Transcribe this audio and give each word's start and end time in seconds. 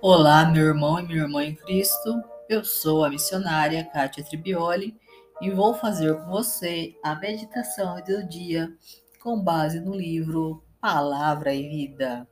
Olá, 0.00 0.44
meu 0.44 0.64
irmão 0.64 1.00
e 1.00 1.02
minha 1.02 1.22
irmã 1.22 1.42
em 1.42 1.56
Cristo. 1.56 2.22
Eu 2.48 2.64
sou 2.64 3.04
a 3.04 3.10
missionária 3.10 3.84
Kátia 3.84 4.22
Tribioli 4.22 4.96
e 5.40 5.50
vou 5.50 5.74
fazer 5.74 6.14
com 6.14 6.30
você 6.30 6.96
a 7.02 7.16
meditação 7.16 8.00
do 8.04 8.24
dia 8.28 8.72
com 9.18 9.42
base 9.42 9.80
no 9.80 9.92
livro 9.92 10.62
Palavra 10.80 11.52
e 11.52 11.68
Vida. 11.68 12.28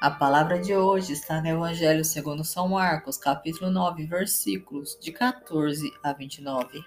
A 0.00 0.10
palavra 0.10 0.58
de 0.58 0.74
hoje 0.74 1.12
está 1.12 1.42
no 1.42 1.48
Evangelho 1.48 2.02
segundo 2.02 2.42
São 2.42 2.66
Marcos, 2.70 3.18
capítulo 3.18 3.70
9, 3.70 4.06
versículos 4.06 4.98
de 4.98 5.12
14 5.12 5.92
a 6.02 6.14
29. 6.14 6.82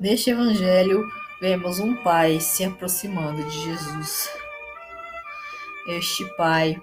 Neste 0.00 0.30
evangelho, 0.30 1.08
vemos 1.40 1.78
um 1.78 1.94
pai 2.02 2.40
se 2.40 2.64
aproximando 2.64 3.44
de 3.44 3.60
Jesus. 3.60 4.28
Este 5.86 6.24
pai 6.36 6.76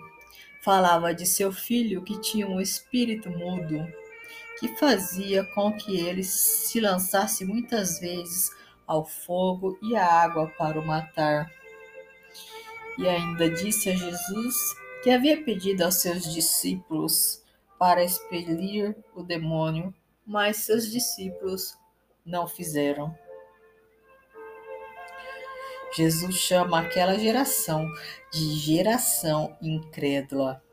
falava 0.62 1.14
de 1.14 1.26
seu 1.26 1.52
filho 1.52 2.04
que 2.04 2.20
tinha 2.22 2.48
um 2.48 2.62
espírito 2.62 3.30
mudo, 3.30 3.86
que 4.60 4.70
fazia 4.78 5.44
com 5.44 5.74
que 5.74 5.98
ele 5.98 6.24
se 6.24 6.80
lançasse 6.80 7.44
muitas 7.44 8.00
vezes 8.00 8.50
ao 8.88 9.06
fogo 9.06 9.78
e 9.82 9.96
à 9.96 10.06
água 10.06 10.48
para 10.58 10.80
o 10.80 10.86
matar. 10.86 11.52
E 12.98 13.10
ainda 13.10 13.50
disse 13.50 13.90
a 13.90 13.96
Jesus 13.96 14.56
que 15.04 15.10
havia 15.10 15.44
pedido 15.44 15.84
aos 15.84 15.96
seus 15.96 16.34
discípulos 16.34 17.44
para 17.78 18.04
expelir 18.04 18.96
o 19.14 19.22
demônio, 19.22 19.94
mas 20.26 20.58
seus 20.58 20.90
discípulos 20.90 21.81
não 22.26 22.48
fizeram. 22.48 23.16
Jesus 25.96 26.36
chama 26.36 26.80
aquela 26.80 27.20
geração 27.20 27.86
de 28.32 28.56
geração 28.56 29.58
incrédula. 29.62 30.64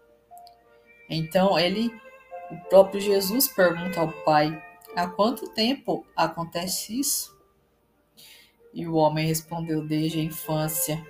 Então 1.10 1.58
ele, 1.58 1.92
o 2.50 2.56
próprio 2.68 3.00
Jesus 3.00 3.48
pergunta 3.48 4.00
ao 4.00 4.12
Pai: 4.22 4.62
há 4.94 5.08
quanto 5.08 5.48
tempo 5.48 6.06
acontece 6.14 6.98
isso? 6.98 7.36
E 8.72 8.86
o 8.86 8.94
homem 8.94 9.26
respondeu: 9.26 9.84
desde 9.84 10.20
a 10.20 10.22
infância. 10.22 11.04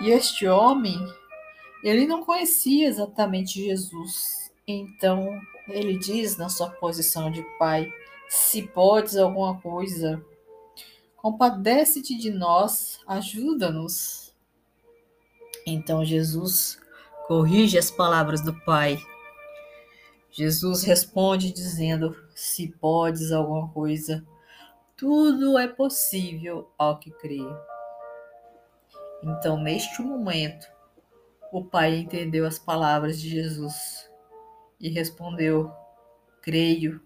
E 0.00 0.10
este 0.10 0.46
homem, 0.46 0.98
ele 1.82 2.06
não 2.06 2.24
conhecia 2.24 2.88
exatamente 2.88 3.62
Jesus. 3.64 4.52
Então 4.66 5.40
ele 5.68 5.98
diz 5.98 6.36
na 6.36 6.48
sua 6.48 6.70
posição 6.70 7.30
de 7.30 7.42
pai: 7.58 7.92
Se 8.28 8.62
podes 8.62 9.16
alguma 9.16 9.60
coisa, 9.60 10.24
compadece-te 11.16 12.16
de 12.16 12.30
nós, 12.30 13.00
ajuda-nos. 13.06 14.34
Então 15.66 16.04
Jesus 16.04 16.78
corrige 17.26 17.76
as 17.78 17.90
palavras 17.90 18.40
do 18.40 18.54
pai. 18.64 18.98
Jesus 20.30 20.82
responde 20.84 21.52
dizendo: 21.52 22.16
Se 22.34 22.68
podes 22.68 23.32
alguma 23.32 23.68
coisa, 23.68 24.24
tudo 24.96 25.58
é 25.58 25.66
possível 25.66 26.70
ao 26.78 26.98
que 26.98 27.10
crê. 27.10 27.42
Então, 29.22 29.58
neste 29.58 30.02
momento, 30.02 30.66
o 31.50 31.64
pai 31.64 31.96
entendeu 31.96 32.46
as 32.46 32.58
palavras 32.58 33.20
de 33.20 33.28
Jesus 33.30 34.08
e 34.80 34.88
respondeu: 34.88 35.70
Creio, 36.42 37.00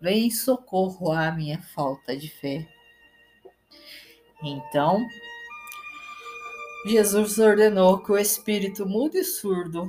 vem 0.00 0.26
em 0.26 0.30
socorro 0.30 1.12
à 1.12 1.30
minha 1.30 1.60
falta 1.62 2.16
de 2.16 2.28
fé. 2.28 2.68
Então, 4.42 5.06
Jesus 6.86 7.38
ordenou 7.38 8.02
que 8.02 8.12
o 8.12 8.18
espírito 8.18 8.86
mudo 8.86 9.16
e 9.16 9.24
surdo 9.24 9.88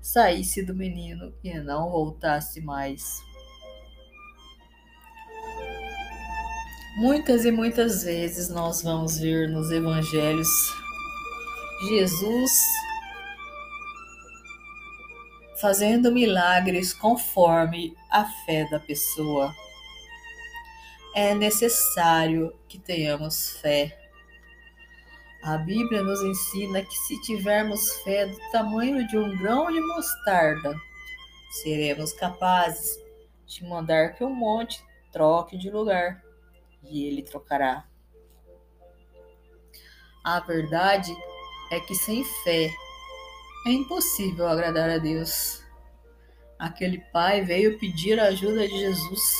saísse 0.00 0.62
do 0.62 0.74
menino 0.74 1.34
e 1.44 1.52
não 1.58 1.90
voltasse 1.90 2.60
mais. 2.60 3.22
Muitas 6.96 7.44
e 7.44 7.52
muitas 7.52 8.04
vezes 8.04 8.48
nós 8.48 8.80
vamos 8.80 9.18
ver 9.18 9.50
nos 9.50 9.70
evangelhos 9.70 10.48
Jesus 11.88 12.50
fazendo 15.60 16.12
milagres 16.12 16.92
conforme 16.92 17.96
a 18.10 18.24
fé 18.24 18.68
da 18.70 18.78
pessoa. 18.78 19.54
É 21.14 21.34
necessário 21.34 22.54
que 22.68 22.78
tenhamos 22.78 23.58
fé. 23.60 23.98
A 25.42 25.56
Bíblia 25.56 26.02
nos 26.02 26.20
ensina 26.22 26.82
que 26.82 26.94
se 26.94 27.20
tivermos 27.22 27.92
fé 28.02 28.26
do 28.26 28.38
tamanho 28.50 29.06
de 29.06 29.16
um 29.16 29.36
grão 29.38 29.70
de 29.72 29.80
mostarda, 29.80 30.74
seremos 31.62 32.12
capazes 32.12 32.98
de 33.46 33.64
mandar 33.64 34.14
que 34.14 34.24
um 34.24 34.34
monte 34.34 34.84
troque 35.12 35.56
de 35.56 35.70
lugar 35.70 36.22
e 36.82 37.06
ele 37.06 37.22
trocará. 37.22 37.86
A 40.22 40.40
verdade 40.40 41.16
é 41.70 41.80
que 41.80 41.94
sem 41.94 42.24
fé 42.42 42.68
é 43.66 43.72
impossível 43.72 44.46
agradar 44.46 44.88
a 44.88 44.98
Deus. 44.98 45.60
Aquele 46.56 46.98
pai 47.12 47.42
veio 47.42 47.78
pedir 47.78 48.18
a 48.20 48.26
ajuda 48.26 48.66
de 48.66 48.78
Jesus. 48.78 49.36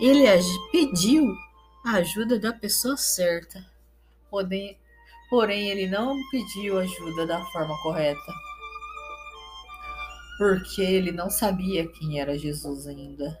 Ele 0.00 0.24
pediu 0.72 1.32
a 1.86 1.92
ajuda 1.98 2.40
da 2.40 2.52
pessoa 2.52 2.96
certa. 2.96 3.64
Porém, 5.30 5.70
ele 5.70 5.86
não 5.86 6.18
pediu 6.30 6.78
ajuda 6.78 7.24
da 7.24 7.40
forma 7.46 7.80
correta. 7.82 8.32
Porque 10.36 10.82
ele 10.82 11.12
não 11.12 11.30
sabia 11.30 11.86
quem 11.86 12.18
era 12.18 12.36
Jesus 12.36 12.88
ainda. 12.88 13.38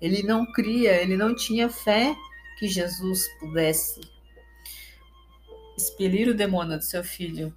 Ele 0.00 0.24
não 0.24 0.44
cria, 0.50 1.00
ele 1.00 1.16
não 1.16 1.32
tinha 1.32 1.70
fé 1.70 2.12
que 2.58 2.66
Jesus 2.66 3.28
pudesse 3.38 4.00
expelir 5.76 6.28
o 6.28 6.34
demônio 6.34 6.76
do 6.76 6.84
seu 6.84 7.04
filho. 7.04 7.54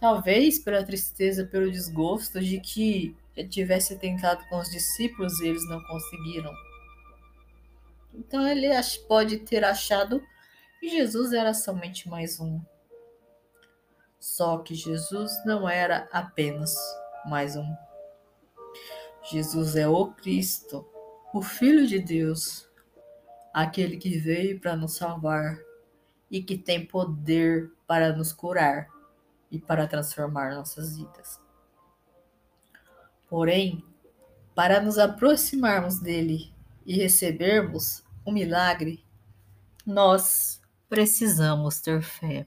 Talvez 0.00 0.58
pela 0.58 0.84
tristeza, 0.84 1.44
pelo 1.44 1.70
desgosto 1.70 2.40
de 2.40 2.60
que 2.60 3.16
já 3.36 3.46
tivesse 3.46 3.98
tentado 3.98 4.44
com 4.48 4.58
os 4.58 4.70
discípulos 4.70 5.40
e 5.40 5.48
eles 5.48 5.68
não 5.68 5.82
conseguiram. 5.84 6.52
Então 8.14 8.46
ele 8.46 8.68
pode 9.06 9.38
ter 9.38 9.64
achado 9.64 10.22
que 10.78 10.88
Jesus 10.88 11.32
era 11.32 11.52
somente 11.52 12.08
mais 12.08 12.38
um. 12.38 12.60
Só 14.20 14.58
que 14.58 14.74
Jesus 14.74 15.32
não 15.44 15.68
era 15.68 16.08
apenas 16.12 16.74
mais 17.26 17.56
um. 17.56 17.76
Jesus 19.30 19.76
é 19.76 19.86
o 19.86 20.06
Cristo, 20.12 20.86
o 21.34 21.42
Filho 21.42 21.86
de 21.86 21.98
Deus, 21.98 22.68
aquele 23.52 23.96
que 23.96 24.16
veio 24.18 24.60
para 24.60 24.76
nos 24.76 24.96
salvar 24.96 25.58
e 26.30 26.42
que 26.42 26.56
tem 26.56 26.86
poder 26.86 27.70
para 27.86 28.12
nos 28.12 28.32
curar 28.32 28.88
e 29.50 29.58
para 29.58 29.86
transformar 29.86 30.54
nossas 30.54 30.96
vidas. 30.96 31.40
Porém, 33.28 33.84
para 34.54 34.80
nos 34.80 34.98
aproximarmos 34.98 36.00
dele 36.00 36.52
e 36.84 36.96
recebermos 36.96 38.02
o 38.24 38.32
milagre, 38.32 39.04
nós 39.84 40.60
precisamos 40.88 41.80
ter 41.80 42.02
fé. 42.02 42.46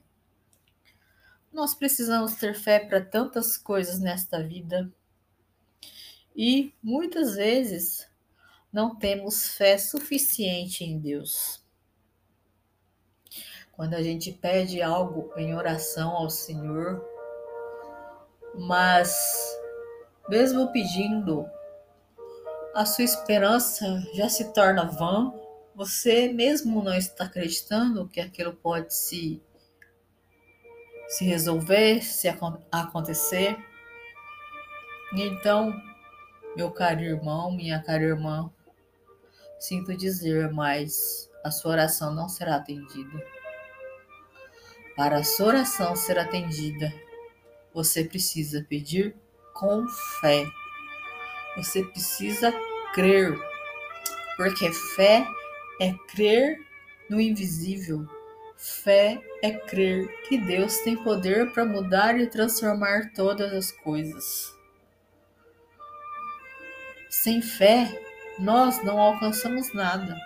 Nós 1.52 1.74
precisamos 1.74 2.34
ter 2.34 2.54
fé 2.54 2.80
para 2.80 3.00
tantas 3.04 3.56
coisas 3.56 4.00
nesta 4.00 4.42
vida 4.42 4.92
e 6.34 6.74
muitas 6.82 7.34
vezes 7.34 8.08
não 8.72 8.96
temos 8.96 9.48
fé 9.48 9.76
suficiente 9.76 10.82
em 10.82 10.98
Deus. 10.98 11.61
Quando 13.72 13.94
a 13.94 14.02
gente 14.02 14.30
pede 14.32 14.82
algo 14.82 15.32
em 15.36 15.54
oração 15.54 16.10
ao 16.10 16.28
Senhor, 16.28 17.02
mas 18.54 19.16
mesmo 20.28 20.70
pedindo, 20.70 21.46
a 22.74 22.84
sua 22.84 23.04
esperança 23.04 24.02
já 24.14 24.28
se 24.28 24.52
torna 24.52 24.84
vã, 24.84 25.32
você 25.74 26.28
mesmo 26.28 26.82
não 26.82 26.94
está 26.94 27.24
acreditando 27.24 28.08
que 28.08 28.20
aquilo 28.20 28.52
pode 28.52 28.94
se, 28.94 29.42
se 31.08 31.24
resolver, 31.24 32.02
se 32.02 32.28
acontecer. 32.70 33.56
Então, 35.14 35.72
meu 36.56 36.70
caro 36.70 37.00
irmão, 37.00 37.50
minha 37.50 37.82
cara 37.82 38.02
irmã, 38.02 38.50
sinto 39.58 39.96
dizer, 39.96 40.50
mas 40.50 41.30
a 41.42 41.50
sua 41.50 41.72
oração 41.72 42.14
não 42.14 42.28
será 42.28 42.56
atendida. 42.56 43.41
Para 44.96 45.18
a 45.18 45.24
sua 45.24 45.46
oração 45.46 45.96
ser 45.96 46.18
atendida, 46.18 46.92
você 47.72 48.04
precisa 48.04 48.64
pedir 48.68 49.14
com 49.54 49.86
fé. 50.20 50.46
Você 51.56 51.82
precisa 51.84 52.52
crer, 52.92 53.38
porque 54.36 54.70
fé 54.94 55.26
é 55.80 55.92
crer 56.08 56.58
no 57.08 57.20
invisível. 57.20 58.06
Fé 58.56 59.20
é 59.42 59.50
crer 59.50 60.08
que 60.28 60.38
Deus 60.38 60.78
tem 60.78 60.96
poder 61.02 61.52
para 61.52 61.64
mudar 61.64 62.18
e 62.18 62.26
transformar 62.26 63.12
todas 63.14 63.52
as 63.52 63.72
coisas. 63.72 64.54
Sem 67.10 67.42
fé, 67.42 67.88
nós 68.38 68.82
não 68.84 69.00
alcançamos 69.00 69.72
nada. 69.74 70.16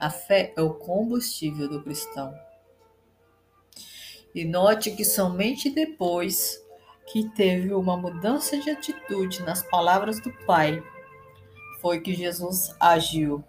A 0.00 0.10
fé 0.10 0.52
é 0.56 0.62
o 0.62 0.74
combustível 0.74 1.68
do 1.68 1.82
cristão. 1.82 2.34
E 4.34 4.44
note 4.44 4.92
que 4.92 5.04
somente 5.04 5.68
depois 5.68 6.62
que 7.06 7.28
teve 7.30 7.74
uma 7.74 7.96
mudança 7.96 8.58
de 8.58 8.70
atitude 8.70 9.42
nas 9.42 9.62
palavras 9.62 10.20
do 10.20 10.32
Pai 10.46 10.82
foi 11.80 12.00
que 12.00 12.14
Jesus 12.14 12.74
agiu, 12.80 13.44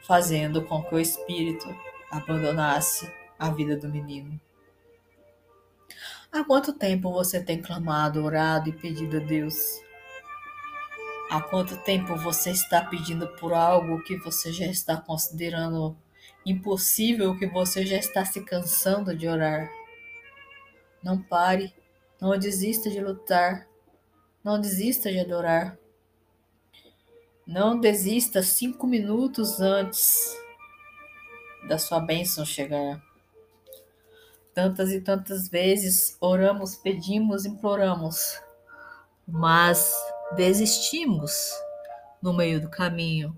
fazendo 0.00 0.62
com 0.62 0.82
que 0.82 0.94
o 0.94 0.98
Espírito 0.98 1.68
abandonasse 2.10 3.12
a 3.38 3.50
vida 3.50 3.76
do 3.76 3.88
menino. 3.88 4.40
Há 6.32 6.42
quanto 6.42 6.72
tempo 6.72 7.12
você 7.12 7.40
tem 7.40 7.62
clamado, 7.62 8.24
orado 8.24 8.68
e 8.68 8.72
pedido 8.72 9.18
a 9.18 9.20
Deus? 9.20 9.54
Há 11.30 11.40
quanto 11.40 11.76
tempo 11.76 12.16
você 12.16 12.50
está 12.50 12.84
pedindo 12.84 13.28
por 13.36 13.52
algo 13.52 14.02
que 14.02 14.16
você 14.16 14.52
já 14.52 14.66
está 14.66 14.96
considerando 14.96 15.96
impossível, 16.44 17.36
que 17.38 17.46
você 17.46 17.84
já 17.84 17.96
está 17.96 18.24
se 18.24 18.44
cansando 18.44 19.16
de 19.16 19.26
orar? 19.26 19.70
Não 21.02 21.20
pare, 21.20 21.74
não 22.20 22.38
desista 22.38 22.90
de 22.90 23.00
lutar, 23.00 23.68
não 24.42 24.60
desista 24.60 25.10
de 25.10 25.18
adorar. 25.18 25.78
Não 27.46 27.78
desista 27.78 28.42
cinco 28.42 28.86
minutos 28.86 29.60
antes 29.60 30.34
da 31.68 31.78
sua 31.78 32.00
bênção 32.00 32.44
chegar. 32.44 33.02
Tantas 34.54 34.92
e 34.92 35.00
tantas 35.00 35.48
vezes 35.48 36.16
oramos, 36.20 36.76
pedimos, 36.76 37.44
imploramos, 37.44 38.40
mas 39.26 39.92
desistimos 40.36 41.32
no 42.22 42.32
meio 42.32 42.60
do 42.60 42.70
caminho. 42.70 43.36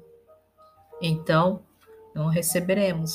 Então, 1.00 1.64
não 2.16 2.28
receberemos 2.28 3.14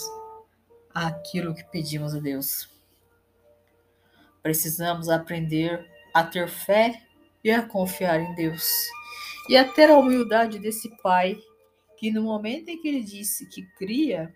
aquilo 0.93 1.55
que 1.55 1.63
pedimos 1.63 2.13
a 2.13 2.19
Deus. 2.19 2.69
Precisamos 4.43 5.09
aprender 5.09 5.89
a 6.13 6.23
ter 6.23 6.47
fé 6.47 7.01
e 7.43 7.49
a 7.49 7.63
confiar 7.63 8.19
em 8.19 8.35
Deus. 8.35 8.63
E 9.49 9.57
a 9.57 9.67
ter 9.67 9.89
a 9.89 9.97
humildade 9.97 10.59
desse 10.59 10.87
pai 11.01 11.35
que 11.97 12.11
no 12.11 12.21
momento 12.21 12.69
em 12.69 12.79
que 12.79 12.87
ele 12.87 13.03
disse 13.03 13.49
que 13.49 13.63
cria, 13.75 14.31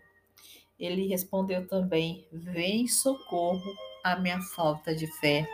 ele 0.80 1.08
respondeu 1.08 1.68
também: 1.68 2.28
Vem 2.32 2.88
socorro 2.88 3.62
à 4.04 4.16
minha 4.16 4.42
falta 4.42 4.96
de 4.96 5.06
fé. 5.20 5.48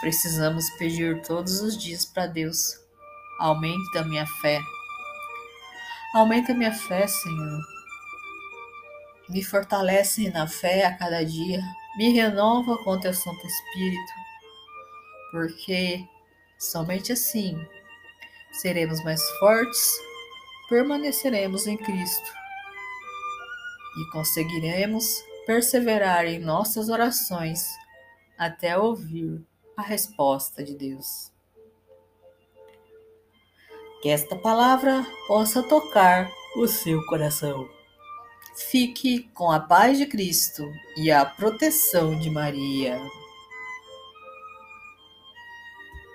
Precisamos 0.00 0.68
pedir 0.78 1.20
todos 1.22 1.60
os 1.60 1.76
dias 1.76 2.06
para 2.06 2.26
Deus: 2.26 2.74
aumente 3.38 3.98
a 3.98 4.04
minha 4.04 4.26
fé. 4.40 4.58
Aumenta 6.14 6.52
a 6.52 6.54
minha 6.54 6.72
fé, 6.72 7.06
Senhor. 7.06 7.81
Me 9.28 9.42
fortalece 9.42 10.30
na 10.30 10.46
fé 10.46 10.84
a 10.84 10.96
cada 10.96 11.24
dia. 11.24 11.60
Me 11.96 12.10
renova 12.10 12.76
com 12.84 12.98
teu 12.98 13.14
Santo 13.14 13.46
Espírito. 13.46 14.12
Porque 15.30 16.04
somente 16.58 17.12
assim 17.12 17.56
seremos 18.52 19.02
mais 19.02 19.22
fortes, 19.38 19.92
permaneceremos 20.68 21.66
em 21.66 21.76
Cristo 21.76 22.30
e 23.96 24.10
conseguiremos 24.10 25.04
perseverar 25.46 26.26
em 26.26 26.38
nossas 26.38 26.88
orações 26.88 27.66
até 28.38 28.76
ouvir 28.76 29.44
a 29.76 29.82
resposta 29.82 30.62
de 30.62 30.74
Deus. 30.74 31.32
Que 34.02 34.08
esta 34.08 34.34
palavra 34.36 35.06
possa 35.28 35.62
tocar 35.62 36.28
o 36.56 36.66
seu 36.66 37.04
coração. 37.06 37.68
Fique 38.54 39.30
com 39.34 39.50
a 39.50 39.60
paz 39.60 39.98
de 39.98 40.06
Cristo 40.06 40.70
e 40.96 41.10
a 41.10 41.24
proteção 41.24 42.18
de 42.18 42.30
Maria. 42.30 43.00